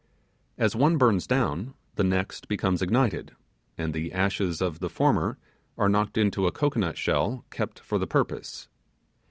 [0.57, 3.35] As one burns down, the next becomes ignited,
[3.77, 5.37] and the ashes of the former
[5.77, 8.67] are knocked into a cocoanut shell kept for the purpose.